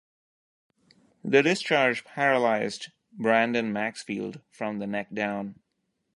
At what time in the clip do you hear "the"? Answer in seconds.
1.23-1.43, 4.79-4.87